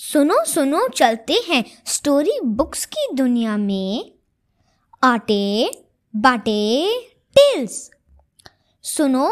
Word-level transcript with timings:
सुनो 0.00 0.34
सुनो 0.46 0.86
चलते 0.96 1.34
हैं 1.48 1.64
स्टोरी 1.94 2.38
बुक्स 2.58 2.84
की 2.94 3.06
दुनिया 3.16 3.56
में। 3.56 4.12
आटे 5.04 5.70
बाटे 6.14 6.60
टेल्स 7.36 7.76
सुनो 8.84 9.26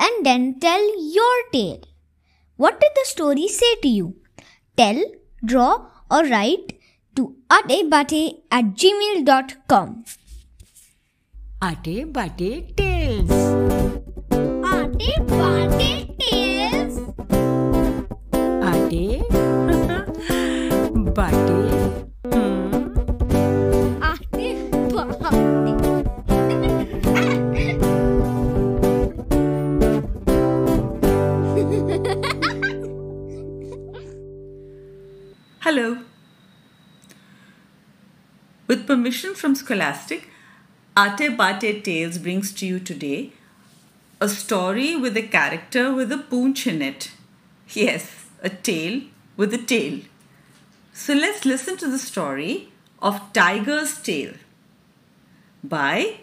and 0.00 0.22
then 0.24 0.52
tell 0.64 0.84
your 1.16 1.42
tell 1.52 1.80
what 2.58 2.78
did 2.80 2.92
the 2.98 3.04
story 3.08 3.48
say 3.58 3.74
to 3.82 3.88
you 3.88 4.12
tell 4.78 5.04
draw 5.44 5.66
और 6.16 6.26
write 6.28 6.78
to 7.16 7.32
Aate 7.52 7.82
Baate 7.94 8.24
at 8.58 8.74
gmail 8.98 9.24
dot 9.24 9.52
com 9.70 9.94
Aate 11.68 12.04
Baate 12.18 12.50
tales 12.78 13.30
आटे 14.74 15.20
बाटे 15.30 15.92
Hello. 35.64 36.00
With 38.66 38.86
permission 38.86 39.34
from 39.34 39.54
Scholastic, 39.54 40.28
Ate 40.94 41.38
Bate 41.38 41.82
Tales 41.82 42.18
brings 42.18 42.52
to 42.56 42.66
you 42.66 42.78
today 42.78 43.32
a 44.20 44.28
story 44.28 44.94
with 44.94 45.16
a 45.16 45.22
character 45.22 45.90
with 45.94 46.12
a 46.12 46.18
poonch 46.18 46.66
in 46.66 46.82
it. 46.82 47.12
Yes, 47.70 48.26
a 48.42 48.50
tale 48.50 49.04
with 49.38 49.54
a 49.54 49.62
tail. 49.72 50.00
So 50.92 51.14
let's 51.14 51.46
listen 51.46 51.78
to 51.78 51.90
the 51.90 51.98
story 51.98 52.68
of 53.00 53.32
Tiger's 53.32 53.98
Tail 54.02 54.34
by 55.76 56.18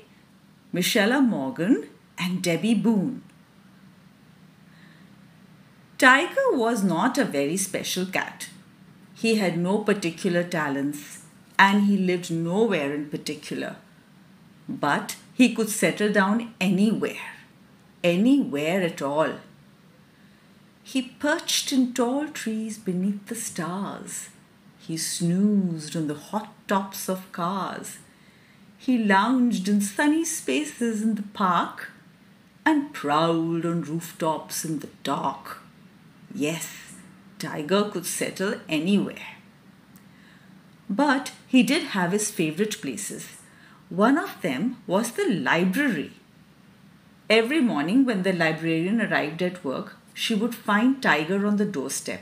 Michaela 0.71 1.19
Morgan 1.19 1.89
and 2.15 2.43
Debbie 2.43 2.75
Boone. 2.75 3.23
Tiger 5.97 6.49
was 6.51 6.83
not 6.83 7.17
a 7.17 7.25
very 7.25 7.57
special 7.57 8.05
cat. 8.05 8.49
He 9.21 9.35
had 9.35 9.55
no 9.55 9.77
particular 9.77 10.43
talents 10.43 11.19
and 11.59 11.83
he 11.83 11.95
lived 11.95 12.31
nowhere 12.31 12.91
in 12.91 13.07
particular. 13.11 13.75
But 14.67 15.15
he 15.35 15.53
could 15.53 15.69
settle 15.69 16.11
down 16.11 16.55
anywhere, 16.59 17.35
anywhere 18.03 18.81
at 18.81 18.99
all. 18.99 19.33
He 20.81 21.03
perched 21.03 21.71
in 21.71 21.93
tall 21.93 22.29
trees 22.29 22.79
beneath 22.79 23.27
the 23.27 23.35
stars. 23.35 24.29
He 24.79 24.97
snoozed 24.97 25.95
on 25.95 26.07
the 26.07 26.15
hot 26.15 26.51
tops 26.67 27.07
of 27.07 27.31
cars. 27.31 27.99
He 28.79 28.97
lounged 28.97 29.69
in 29.69 29.81
sunny 29.81 30.25
spaces 30.25 31.03
in 31.03 31.13
the 31.13 31.29
park 31.33 31.91
and 32.65 32.91
prowled 32.91 33.67
on 33.67 33.83
rooftops 33.83 34.65
in 34.65 34.79
the 34.79 34.89
dark. 35.03 35.59
Yes, 36.33 36.90
Tiger 37.41 37.85
could 37.89 38.05
settle 38.05 38.55
anywhere. 38.69 39.37
But 40.87 41.31
he 41.47 41.63
did 41.63 41.83
have 41.95 42.11
his 42.11 42.29
favorite 42.29 42.81
places. 42.81 43.37
One 43.89 44.17
of 44.17 44.41
them 44.41 44.77
was 44.85 45.11
the 45.13 45.27
library. 45.27 46.11
Every 47.29 47.59
morning, 47.61 48.05
when 48.05 48.21
the 48.23 48.33
librarian 48.33 49.01
arrived 49.01 49.41
at 49.41 49.63
work, 49.65 49.95
she 50.13 50.35
would 50.35 50.53
find 50.53 51.01
Tiger 51.01 51.47
on 51.47 51.57
the 51.57 51.65
doorstep. 51.65 52.21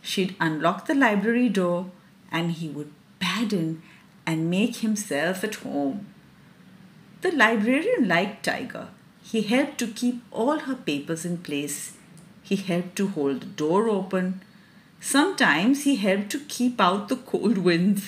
She'd 0.00 0.34
unlock 0.40 0.86
the 0.86 0.94
library 0.94 1.48
door 1.48 1.90
and 2.32 2.50
he 2.52 2.68
would 2.68 2.92
pad 3.20 3.52
in 3.52 3.82
and 4.26 4.50
make 4.50 4.76
himself 4.76 5.44
at 5.44 5.56
home. 5.66 6.06
The 7.20 7.30
librarian 7.30 8.08
liked 8.08 8.44
Tiger. 8.44 8.88
He 9.22 9.42
helped 9.42 9.78
to 9.78 9.86
keep 9.86 10.22
all 10.32 10.58
her 10.60 10.74
papers 10.74 11.24
in 11.24 11.38
place. 11.38 11.92
He 12.42 12.56
helped 12.56 12.96
to 12.96 13.08
hold 13.08 13.40
the 13.40 13.46
door 13.46 13.88
open. 13.88 14.42
Sometimes 15.00 15.84
he 15.84 15.96
helped 15.96 16.30
to 16.30 16.40
keep 16.40 16.80
out 16.80 17.08
the 17.08 17.16
cold 17.16 17.58
winds. 17.58 18.04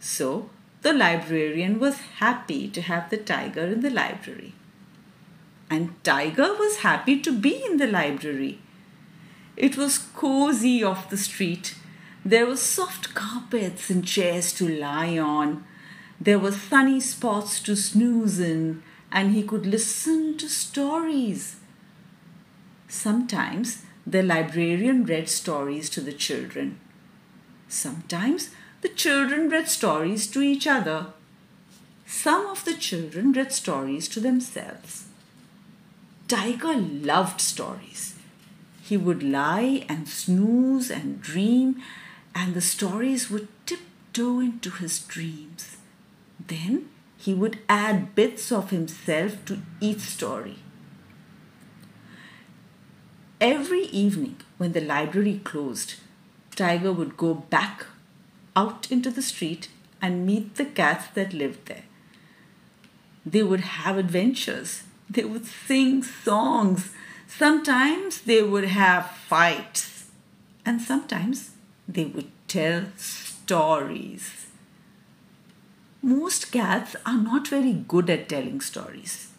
So 0.00 0.50
the 0.82 0.92
librarian 0.92 1.78
was 1.78 1.98
happy 2.18 2.68
to 2.68 2.82
have 2.82 3.10
the 3.10 3.16
tiger 3.16 3.64
in 3.66 3.80
the 3.80 3.90
library. 3.90 4.54
And 5.70 5.94
Tiger 6.04 6.52
was 6.54 6.78
happy 6.78 7.20
to 7.20 7.32
be 7.32 7.64
in 7.64 7.78
the 7.78 7.86
library. 7.86 8.58
It 9.56 9.76
was 9.76 9.98
cozy 9.98 10.84
off 10.84 11.10
the 11.10 11.16
street. 11.16 11.74
There 12.24 12.46
were 12.46 12.56
soft 12.56 13.14
carpets 13.14 13.90
and 13.90 14.06
chairs 14.06 14.52
to 14.54 14.68
lie 14.68 15.18
on. 15.18 15.64
There 16.20 16.38
were 16.38 16.52
sunny 16.52 17.00
spots 17.00 17.60
to 17.60 17.76
snooze 17.76 18.38
in, 18.38 18.82
and 19.10 19.32
he 19.32 19.42
could 19.42 19.66
listen 19.66 20.36
to 20.38 20.48
stories. 20.48 21.56
Sometimes 22.94 23.82
the 24.06 24.22
librarian 24.22 25.04
read 25.04 25.28
stories 25.28 25.90
to 25.90 26.00
the 26.00 26.12
children. 26.12 26.78
Sometimes 27.68 28.50
the 28.82 28.88
children 28.88 29.50
read 29.50 29.68
stories 29.68 30.28
to 30.28 30.40
each 30.40 30.66
other. 30.66 31.08
Some 32.06 32.46
of 32.46 32.64
the 32.64 32.72
children 32.72 33.32
read 33.32 33.52
stories 33.52 34.06
to 34.08 34.20
themselves. 34.20 35.06
Tiger 36.28 36.74
loved 36.74 37.40
stories. 37.40 38.14
He 38.80 38.96
would 38.96 39.24
lie 39.24 39.84
and 39.88 40.08
snooze 40.08 40.88
and 40.88 41.20
dream, 41.20 41.82
and 42.32 42.54
the 42.54 42.60
stories 42.60 43.28
would 43.28 43.48
tiptoe 43.66 44.38
into 44.38 44.70
his 44.70 45.00
dreams. 45.00 45.76
Then 46.46 46.88
he 47.18 47.34
would 47.34 47.58
add 47.68 48.14
bits 48.14 48.52
of 48.52 48.70
himself 48.70 49.44
to 49.46 49.58
each 49.80 50.00
story. 50.00 50.58
Every 53.40 53.86
evening, 53.86 54.36
when 54.58 54.72
the 54.72 54.80
library 54.80 55.40
closed, 55.42 55.94
Tiger 56.54 56.92
would 56.92 57.16
go 57.16 57.34
back 57.34 57.86
out 58.54 58.90
into 58.92 59.10
the 59.10 59.22
street 59.22 59.68
and 60.00 60.24
meet 60.24 60.54
the 60.54 60.64
cats 60.64 61.08
that 61.14 61.32
lived 61.34 61.66
there. 61.66 61.82
They 63.26 63.42
would 63.42 63.60
have 63.60 63.98
adventures, 63.98 64.84
they 65.10 65.24
would 65.24 65.46
sing 65.46 66.02
songs, 66.04 66.90
sometimes 67.26 68.20
they 68.20 68.42
would 68.42 68.66
have 68.66 69.10
fights, 69.10 70.10
and 70.64 70.80
sometimes 70.80 71.50
they 71.88 72.04
would 72.04 72.30
tell 72.46 72.84
stories. 72.96 74.46
Most 76.02 76.52
cats 76.52 76.94
are 77.04 77.18
not 77.18 77.48
very 77.48 77.72
good 77.72 78.10
at 78.10 78.28
telling 78.28 78.60
stories, 78.60 79.32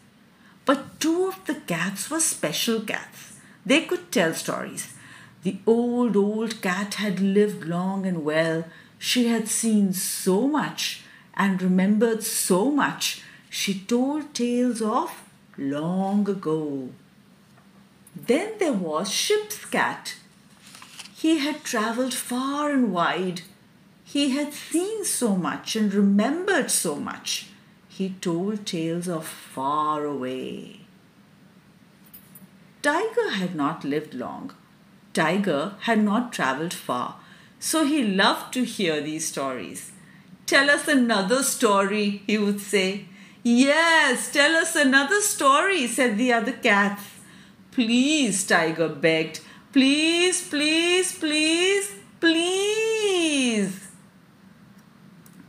but 0.66 1.00
two 1.00 1.28
of 1.28 1.44
the 1.46 1.54
cats 1.54 2.10
were 2.10 2.20
special 2.20 2.80
cats. 2.80 3.35
They 3.66 3.84
could 3.84 4.12
tell 4.12 4.32
stories. 4.32 4.94
The 5.42 5.58
old, 5.66 6.16
old 6.16 6.62
cat 6.62 6.94
had 6.94 7.18
lived 7.18 7.64
long 7.64 8.06
and 8.06 8.24
well. 8.24 8.64
She 8.98 9.26
had 9.26 9.48
seen 9.48 9.92
so 9.92 10.46
much 10.46 11.02
and 11.34 11.60
remembered 11.60 12.22
so 12.22 12.70
much. 12.70 13.22
She 13.50 13.80
told 13.80 14.32
tales 14.32 14.80
of 14.80 15.22
long 15.58 16.28
ago. 16.28 16.90
Then 18.14 18.52
there 18.58 18.72
was 18.72 19.10
Ship's 19.12 19.64
cat. 19.64 20.14
He 21.14 21.38
had 21.38 21.64
travelled 21.64 22.14
far 22.14 22.70
and 22.70 22.92
wide. 22.92 23.42
He 24.04 24.30
had 24.30 24.54
seen 24.54 25.04
so 25.04 25.36
much 25.36 25.74
and 25.74 25.92
remembered 25.92 26.70
so 26.70 26.94
much. 26.96 27.48
He 27.88 28.10
told 28.20 28.64
tales 28.64 29.08
of 29.08 29.26
far 29.26 30.04
away. 30.04 30.85
Tiger 32.86 33.30
had 33.30 33.56
not 33.56 33.82
lived 33.82 34.14
long. 34.14 34.52
Tiger 35.12 35.74
had 35.80 36.04
not 36.04 36.32
travelled 36.32 36.72
far, 36.72 37.16
so 37.58 37.84
he 37.84 38.04
loved 38.04 38.54
to 38.54 38.62
hear 38.62 39.00
these 39.00 39.26
stories. 39.26 39.90
Tell 40.46 40.70
us 40.70 40.86
another 40.86 41.42
story, 41.42 42.22
he 42.28 42.38
would 42.38 42.60
say. 42.60 43.06
Yes, 43.42 44.30
tell 44.30 44.54
us 44.54 44.76
another 44.76 45.20
story, 45.20 45.88
said 45.88 46.16
the 46.16 46.32
other 46.32 46.52
cats. 46.52 47.02
Please, 47.72 48.46
Tiger 48.46 48.88
begged. 48.88 49.40
Please, 49.72 50.48
please, 50.48 51.18
please, 51.18 51.92
please. 52.20 53.88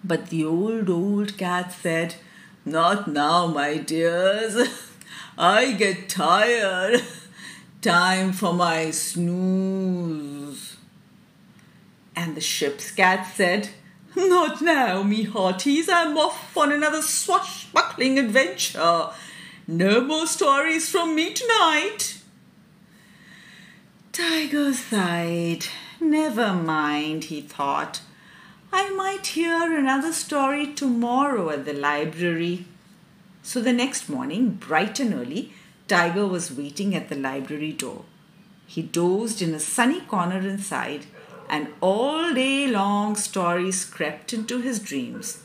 But 0.04 0.31
the 0.31 0.44
old, 0.44 0.90
old 0.90 1.38
cat 1.38 1.72
said, 1.72 2.16
Not 2.66 3.07
now, 3.07 3.45
my 3.45 3.78
dears. 3.78 4.57
I 5.38 5.74
get 5.74 6.10
tired. 6.10 7.04
Time 7.88 8.34
for 8.34 8.54
my 8.54 8.92
snooze. 8.92 10.75
And 12.18 12.36
the 12.36 12.42
ship's 12.42 12.92
cat 12.92 13.31
said, 13.34 13.69
Not 14.13 14.62
now, 14.62 15.04
me 15.04 15.24
hearties. 15.24 15.88
I'm 15.88 16.10
um, 16.10 16.18
off 16.18 16.57
on 16.57 16.74
another 16.74 17.01
swashbuckling 17.01 18.19
adventure. 18.19 19.12
No 19.69 20.01
more 20.01 20.28
stories 20.28 20.89
from 20.89 21.16
me 21.16 21.31
tonight. 21.34 22.18
Tiger 24.12 24.74
sighed. 24.74 25.68
Never 26.01 26.51
mind, 26.51 27.24
he 27.25 27.40
thought. 27.40 28.01
I 28.74 28.90
might 28.90 29.28
hear 29.28 29.78
another 29.78 30.12
story 30.12 30.74
tomorrow 30.74 31.51
at 31.51 31.63
the 31.63 31.72
library. 31.72 32.66
So 33.44 33.62
the 33.62 33.72
next 33.72 34.10
morning, 34.10 34.56
bright 34.56 35.00
and 35.00 35.13
early, 35.13 35.54
Tiger 35.88 36.28
was 36.28 36.51
waiting 36.51 36.95
at 36.95 37.07
the 37.10 37.16
library 37.16 37.72
door. 37.72 38.04
He 38.66 38.81
dozed 38.81 39.42
in 39.42 39.54
a 39.54 39.60
sunny 39.60 40.01
corner 40.01 40.39
inside, 40.39 41.06
and 41.50 41.69
all 41.80 42.34
day 42.34 42.68
long 42.68 43.16
stories 43.16 43.86
crept 43.86 44.34
into 44.34 44.60
his 44.60 44.80
dreams. 44.80 45.44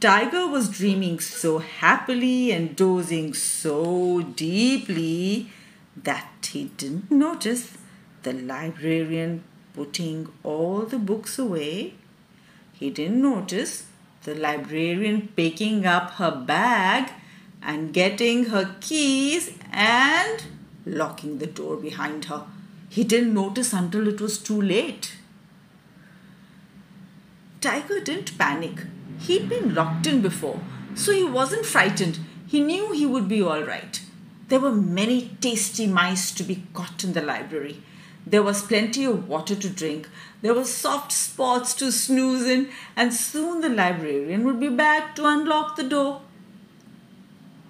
Tiger 0.00 0.48
was 0.48 0.68
dreaming 0.68 1.20
so 1.20 1.58
happily 1.58 2.50
and 2.50 2.74
dozing 2.74 3.34
so 3.34 4.22
deeply 4.22 5.48
that 5.96 6.48
he 6.50 6.64
didn't 6.76 7.08
notice 7.08 7.78
the 8.24 8.32
librarian 8.32 9.44
putting 9.74 10.28
all 10.42 10.80
the 10.80 10.98
books 10.98 11.38
away. 11.38 11.94
He 12.72 12.90
didn't 12.90 13.22
notice 13.22 13.86
the 14.24 14.34
librarian 14.34 15.28
picking 15.36 15.86
up 15.86 16.12
her 16.12 16.32
bag 16.32 17.12
and 17.64 17.92
getting 17.92 18.46
her 18.46 18.76
keys 18.80 19.52
and 19.72 20.44
locking 20.84 21.38
the 21.38 21.46
door 21.46 21.76
behind 21.76 22.26
her. 22.26 22.44
He 22.88 23.04
didn't 23.04 23.34
notice 23.34 23.72
until 23.72 24.08
it 24.08 24.20
was 24.20 24.38
too 24.38 24.60
late. 24.60 25.16
Tiger 27.60 28.00
didn't 28.00 28.36
panic. 28.36 28.86
He'd 29.20 29.48
been 29.48 29.74
locked 29.74 30.06
in 30.06 30.20
before, 30.20 30.60
so 30.94 31.12
he 31.12 31.24
wasn't 31.24 31.64
frightened. 31.64 32.18
He 32.46 32.60
knew 32.60 32.92
he 32.92 33.06
would 33.06 33.28
be 33.28 33.40
all 33.40 33.62
right. 33.62 34.02
There 34.48 34.60
were 34.60 34.72
many 34.72 35.30
tasty 35.40 35.86
mice 35.86 36.32
to 36.32 36.42
be 36.42 36.64
caught 36.74 37.04
in 37.04 37.12
the 37.12 37.22
library. 37.22 37.82
There 38.26 38.42
was 38.42 38.62
plenty 38.62 39.04
of 39.04 39.28
water 39.28 39.54
to 39.54 39.68
drink. 39.68 40.08
There 40.42 40.54
were 40.54 40.64
soft 40.64 41.12
spots 41.12 41.72
to 41.74 41.90
snooze 41.90 42.46
in, 42.46 42.68
and 42.96 43.14
soon 43.14 43.60
the 43.60 43.68
librarian 43.68 44.44
would 44.44 44.60
be 44.60 44.68
back 44.68 45.14
to 45.16 45.26
unlock 45.26 45.76
the 45.76 45.84
door. 45.84 46.20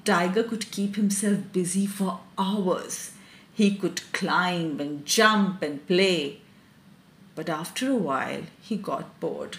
Tiger 0.04 0.42
could 0.42 0.70
keep 0.70 0.96
himself 0.96 1.38
busy 1.52 1.86
for 1.86 2.20
hours. 2.36 3.12
He 3.54 3.76
could 3.76 4.00
climb 4.12 4.80
and 4.80 5.06
jump 5.06 5.62
and 5.62 5.86
play. 5.86 6.40
But 7.34 7.48
after 7.48 7.90
a 7.90 7.96
while, 7.96 8.42
he 8.60 8.76
got 8.76 9.20
bored. 9.20 9.58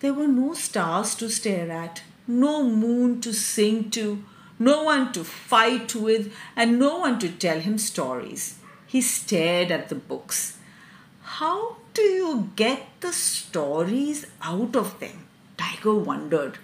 There 0.00 0.14
were 0.14 0.28
no 0.28 0.54
stars 0.54 1.14
to 1.16 1.28
stare 1.28 1.70
at, 1.70 2.02
no 2.26 2.62
moon 2.62 3.20
to 3.22 3.32
sing 3.32 3.90
to, 3.90 4.24
no 4.58 4.84
one 4.84 5.12
to 5.12 5.24
fight 5.24 5.94
with, 5.94 6.32
and 6.54 6.78
no 6.78 6.98
one 6.98 7.18
to 7.18 7.28
tell 7.28 7.58
him 7.58 7.78
stories. 7.78 8.58
He 8.86 9.00
stared 9.00 9.70
at 9.72 9.88
the 9.88 9.94
books. 9.94 10.58
How 11.22 11.76
do 11.94 12.02
you 12.02 12.50
get 12.56 12.86
the 13.00 13.12
stories 13.12 14.26
out 14.40 14.76
of 14.76 15.00
them? 15.00 15.26
Tiger 15.56 15.94
wondered. 15.94 16.58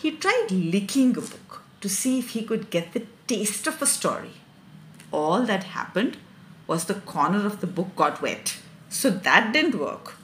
He 0.00 0.12
tried 0.12 0.50
licking 0.50 1.10
a 1.16 1.20
book 1.20 1.62
to 1.82 1.88
see 1.90 2.18
if 2.18 2.30
he 2.30 2.42
could 2.42 2.70
get 2.70 2.94
the 2.94 3.02
taste 3.26 3.66
of 3.66 3.82
a 3.82 3.86
story. 3.86 4.32
All 5.12 5.42
that 5.42 5.64
happened 5.64 6.16
was 6.66 6.84
the 6.84 6.94
corner 6.94 7.44
of 7.44 7.60
the 7.60 7.66
book 7.66 7.94
got 7.96 8.22
wet, 8.22 8.56
so 8.88 9.10
that 9.10 9.52
didn't 9.52 9.78
work. 9.78 10.14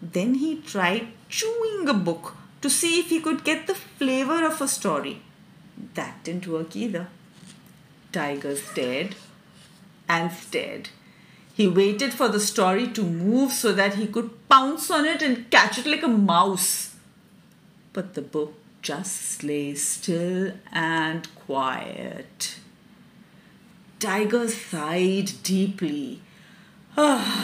Then 0.00 0.36
he 0.36 0.62
tried 0.62 1.08
chewing 1.28 1.86
a 1.86 1.92
book 1.92 2.34
to 2.62 2.70
see 2.70 2.98
if 2.98 3.10
he 3.10 3.20
could 3.20 3.44
get 3.44 3.66
the 3.66 3.74
flavor 3.74 4.46
of 4.46 4.60
a 4.62 4.68
story. 4.68 5.20
That 5.92 6.24
didn't 6.24 6.46
work 6.46 6.74
either. 6.74 7.08
Tiger 8.10 8.56
stared 8.56 9.16
and 10.08 10.32
stared. 10.32 10.88
He 11.52 11.68
waited 11.68 12.14
for 12.14 12.28
the 12.28 12.40
story 12.40 12.88
to 12.88 13.02
move 13.02 13.52
so 13.52 13.72
that 13.72 13.96
he 13.96 14.06
could 14.06 14.48
pounce 14.48 14.90
on 14.90 15.04
it 15.04 15.20
and 15.20 15.50
catch 15.50 15.76
it 15.76 15.86
like 15.86 16.02
a 16.02 16.08
mouse. 16.08 16.94
But 17.92 18.14
the 18.14 18.22
book 18.22 18.54
just 18.82 19.42
lay 19.42 19.74
still 19.74 20.52
and 20.72 21.26
quiet. 21.34 22.58
Tiger 23.98 24.48
sighed 24.48 25.32
deeply. 25.42 26.20
As 26.96 27.34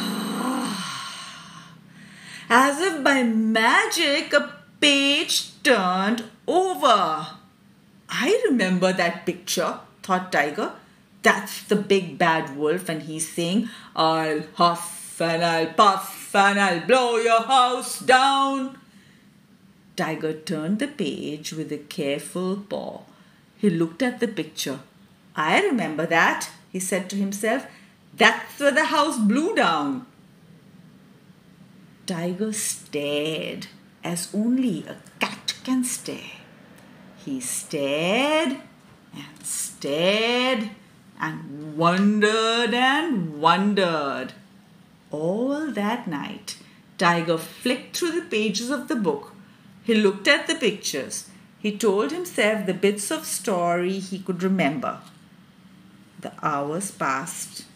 if 2.80 3.02
by 3.02 3.22
magic, 3.22 4.32
a 4.32 4.54
page 4.80 5.62
turned 5.62 6.24
over. 6.46 7.26
I 8.08 8.42
remember 8.46 8.92
that 8.92 9.26
picture, 9.26 9.80
thought 10.02 10.30
Tiger. 10.30 10.72
That's 11.22 11.64
the 11.64 11.76
big 11.76 12.18
bad 12.18 12.56
wolf, 12.56 12.88
and 12.88 13.02
he's 13.02 13.32
saying, 13.32 13.68
I'll 13.96 14.42
huff 14.54 15.20
and 15.20 15.44
I'll 15.44 15.72
puff 15.72 16.34
and 16.34 16.60
I'll 16.60 16.86
blow 16.86 17.16
your 17.16 17.42
house 17.42 18.00
down. 18.00 18.78
Tiger 19.96 20.32
turned 20.32 20.80
the 20.80 20.88
page 20.88 21.52
with 21.52 21.70
a 21.70 21.78
careful 21.78 22.56
paw. 22.56 23.02
He 23.56 23.70
looked 23.70 24.02
at 24.02 24.20
the 24.20 24.28
picture. 24.28 24.80
I 25.36 25.60
remember 25.62 26.06
that, 26.06 26.50
he 26.72 26.80
said 26.80 27.08
to 27.10 27.16
himself. 27.16 27.66
That's 28.16 28.58
where 28.58 28.72
the 28.72 28.86
house 28.86 29.18
blew 29.18 29.54
down. 29.54 30.06
Tiger 32.06 32.52
stared 32.52 33.68
as 34.02 34.28
only 34.34 34.84
a 34.86 34.96
cat 35.18 35.54
can 35.64 35.84
stare. 35.84 36.38
He 37.24 37.40
stared 37.40 38.58
and 39.14 39.42
stared 39.42 40.70
and 41.20 41.76
wondered 41.76 42.74
and 42.74 43.40
wondered. 43.40 44.34
All 45.10 45.70
that 45.70 46.06
night, 46.06 46.58
Tiger 46.98 47.38
flicked 47.38 47.96
through 47.96 48.12
the 48.12 48.26
pages 48.28 48.70
of 48.70 48.88
the 48.88 48.96
book. 48.96 49.33
He 49.84 49.94
looked 49.94 50.26
at 50.26 50.46
the 50.46 50.54
pictures. 50.54 51.28
He 51.58 51.76
told 51.76 52.10
himself 52.10 52.66
the 52.66 52.74
bits 52.74 53.10
of 53.10 53.26
story 53.26 53.98
he 53.98 54.18
could 54.18 54.42
remember. 54.42 55.00
The 56.20 56.32
hours 56.42 56.90
passed, 56.90 57.66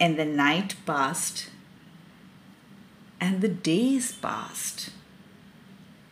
and 0.00 0.18
the 0.18 0.24
night 0.24 0.74
passed, 0.86 1.50
and 3.20 3.42
the 3.42 3.48
days 3.48 4.12
passed, 4.12 4.90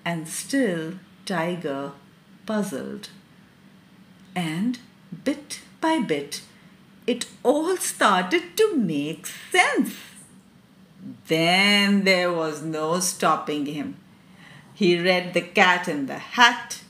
and 0.05 0.29
still 0.29 0.95
Tiger 1.25 1.93
puzzled. 2.45 3.09
And 4.35 4.79
bit 5.25 5.61
by 5.81 6.01
bit, 6.01 6.43
it 7.07 7.27
all 7.43 7.77
started 7.79 8.57
to 8.59 8.77
make 8.77 9.27
sense. 9.27 9.97
Then 11.27 12.05
there 12.05 12.33
was 12.33 12.63
no 12.63 13.01
stopping 13.01 13.67
him. 13.67 13.97
He 14.83 14.99
read 14.99 15.33
The 15.33 15.43
Cat 15.43 15.87
in 15.87 16.07
the 16.07 16.19
Hat. 16.19 16.81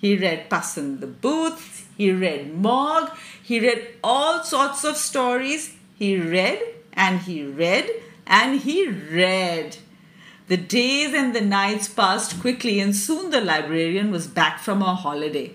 He 0.00 0.16
read 0.16 0.48
Puss 0.48 0.78
in 0.78 1.00
the 1.00 1.08
Boots. 1.08 1.84
He 1.96 2.12
read 2.12 2.54
Mog. 2.54 3.10
He 3.42 3.58
read 3.58 3.88
all 4.04 4.44
sorts 4.44 4.84
of 4.84 4.96
stories. 4.96 5.74
He 5.98 6.16
read 6.16 6.62
and 6.92 7.18
he 7.22 7.42
read 7.42 7.90
and 8.24 8.60
he 8.60 8.86
read. 8.86 9.78
The 10.46 10.58
days 10.58 11.12
and 11.12 11.34
the 11.34 11.40
nights 11.40 11.88
passed 11.88 12.40
quickly, 12.40 12.78
and 12.78 12.94
soon 12.94 13.30
the 13.30 13.40
librarian 13.40 14.12
was 14.12 14.28
back 14.28 14.60
from 14.60 14.78
her 14.80 14.94
holiday. 14.94 15.50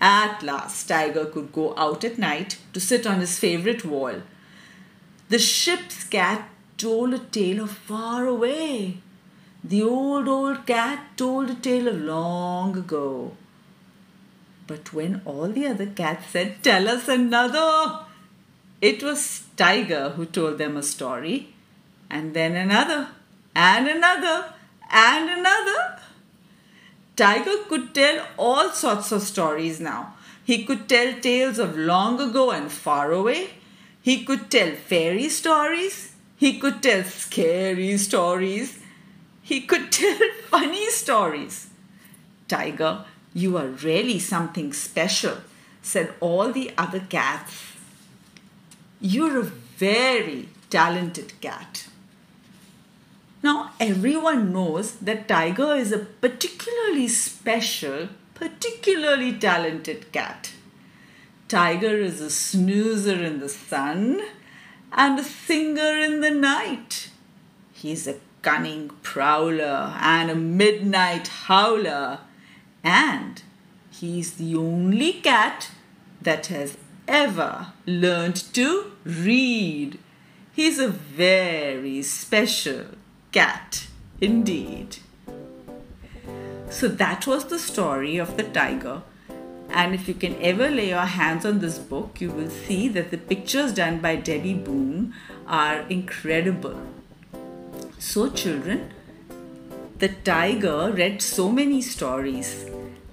At 0.00 0.42
last, 0.42 0.88
Tiger 0.88 1.26
could 1.26 1.52
go 1.52 1.76
out 1.76 2.02
at 2.02 2.18
night 2.18 2.58
to 2.72 2.80
sit 2.80 3.06
on 3.06 3.20
his 3.20 3.38
favorite 3.38 3.84
wall. 3.84 4.22
The 5.28 5.38
ship's 5.38 6.02
cat 6.02 6.48
told 6.76 7.14
a 7.14 7.20
tale 7.20 7.62
of 7.62 7.70
far 7.70 8.26
away. 8.26 8.98
The 9.62 9.82
old, 9.82 10.26
old 10.26 10.66
cat 10.66 11.16
told 11.16 11.50
a 11.50 11.54
tale 11.54 11.88
of 11.88 12.00
long 12.00 12.76
ago. 12.76 13.32
But 14.66 14.92
when 14.92 15.20
all 15.24 15.48
the 15.48 15.66
other 15.66 15.86
cats 15.86 16.30
said, 16.30 16.62
Tell 16.62 16.88
us 16.88 17.08
another, 17.08 18.00
it 18.80 19.02
was 19.02 19.44
Tiger 19.56 20.10
who 20.10 20.24
told 20.24 20.58
them 20.58 20.76
a 20.76 20.82
story 20.82 21.48
and 22.08 22.34
then 22.34 22.56
another, 22.56 23.08
and 23.54 23.86
another, 23.86 24.54
and 24.90 25.28
another. 25.28 25.98
Tiger 27.14 27.58
could 27.68 27.94
tell 27.94 28.26
all 28.38 28.70
sorts 28.70 29.12
of 29.12 29.22
stories 29.22 29.78
now. 29.78 30.14
He 30.42 30.64
could 30.64 30.88
tell 30.88 31.20
tales 31.20 31.58
of 31.58 31.76
long 31.76 32.20
ago 32.20 32.50
and 32.50 32.72
far 32.72 33.12
away. 33.12 33.50
He 34.00 34.24
could 34.24 34.50
tell 34.50 34.74
fairy 34.74 35.28
stories. 35.28 36.14
He 36.36 36.58
could 36.58 36.82
tell 36.82 37.04
scary 37.04 37.98
stories. 37.98 38.79
He 39.50 39.62
could 39.62 39.90
tell 40.00 40.16
funny 40.48 40.88
stories. 40.90 41.70
Tiger, 42.46 43.04
you 43.34 43.56
are 43.56 43.66
really 43.66 44.20
something 44.20 44.72
special, 44.72 45.38
said 45.82 46.14
all 46.20 46.52
the 46.52 46.70
other 46.78 47.00
cats. 47.00 47.72
You're 49.00 49.40
a 49.40 49.52
very 49.86 50.50
talented 50.68 51.32
cat. 51.40 51.88
Now, 53.42 53.72
everyone 53.80 54.52
knows 54.52 54.92
that 55.06 55.26
Tiger 55.26 55.74
is 55.74 55.90
a 55.90 55.98
particularly 55.98 57.08
special, 57.08 58.08
particularly 58.34 59.32
talented 59.32 60.12
cat. 60.12 60.52
Tiger 61.48 61.96
is 61.98 62.20
a 62.20 62.30
snoozer 62.30 63.20
in 63.24 63.40
the 63.40 63.48
sun 63.48 64.20
and 64.92 65.18
a 65.18 65.24
singer 65.24 65.96
in 65.98 66.20
the 66.20 66.30
night. 66.30 67.10
He's 67.72 68.06
a 68.06 68.14
cunning 68.42 68.90
prowler 69.02 69.94
and 70.00 70.30
a 70.30 70.34
midnight 70.34 71.28
howler, 71.28 72.20
and 72.82 73.42
he's 73.90 74.34
the 74.34 74.54
only 74.56 75.12
cat 75.12 75.70
that 76.22 76.46
has 76.46 76.76
ever 77.06 77.68
learned 77.86 78.36
to 78.54 78.92
read. 79.04 79.98
He's 80.52 80.78
a 80.78 80.88
very 80.88 82.02
special 82.02 82.86
cat 83.32 83.86
indeed. 84.20 84.98
So 86.70 86.88
that 86.88 87.26
was 87.26 87.46
the 87.46 87.58
story 87.58 88.16
of 88.18 88.36
the 88.36 88.44
tiger. 88.44 89.02
And 89.70 89.94
if 89.94 90.08
you 90.08 90.14
can 90.14 90.36
ever 90.42 90.68
lay 90.68 90.88
your 90.88 91.00
hands 91.00 91.46
on 91.46 91.60
this 91.60 91.78
book, 91.78 92.20
you 92.20 92.30
will 92.30 92.50
see 92.50 92.88
that 92.88 93.10
the 93.10 93.18
pictures 93.18 93.72
done 93.72 94.00
by 94.00 94.16
Debbie 94.16 94.54
Boone 94.54 95.14
are 95.46 95.80
incredible. 95.88 96.80
So, 97.99 98.29
children, 98.29 98.93
the 99.99 100.09
tiger 100.09 100.91
read 100.91 101.21
so 101.21 101.49
many 101.49 101.81
stories, 101.81 102.65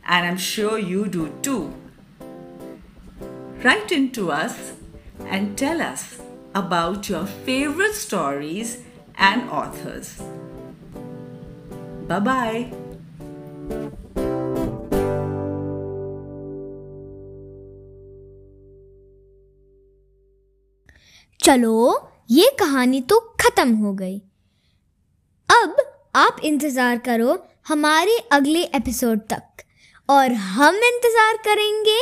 and 0.05 0.27
I'm 0.27 0.37
sure 0.37 0.79
you 0.79 1.07
do 1.07 1.33
too. 1.43 1.73
Write 3.63 3.93
into 3.93 4.33
us 4.33 4.73
and 5.27 5.57
tell 5.57 5.81
us 5.81 6.21
about 6.55 7.09
your 7.09 7.27
favorite 7.27 7.95
stories 7.95 8.83
and 9.17 9.49
authors. 9.51 10.21
Bye 12.09 12.21
bye. 12.21 12.73
चलो 21.45 22.09
ये 22.31 22.51
कहानी 22.59 23.01
तो 23.01 23.19
खत्म 23.41 23.75
हो 23.77 23.93
गई 23.95 24.19
अब 24.19 24.36
आप 26.18 26.38
इंतज़ार 26.44 26.98
करो 26.98 27.38
हमारे 27.68 28.18
अगले 28.32 28.62
एपिसोड 28.76 29.20
तक। 29.30 29.64
और 30.10 30.32
हम 30.34 30.76
इंतज़ार 30.86 31.38
करेंगे 31.46 32.00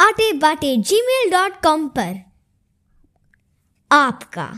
आटे 0.00 0.32
बाटे 0.38 0.76
जी 0.82 1.00
मेल 1.02 1.30
डॉट 1.30 1.60
कॉम 1.62 1.86
पर। 1.88 2.14
आपका। 3.90 4.48